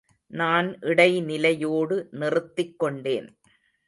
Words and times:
நான் 0.31 0.77
இடைநிலையோடு 0.81 2.07
நிறுத்திக்கொண்டேன். 2.11 3.29